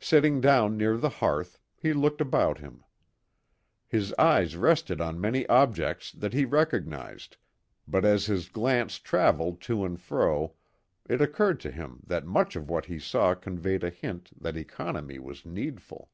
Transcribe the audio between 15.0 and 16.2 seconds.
was needful.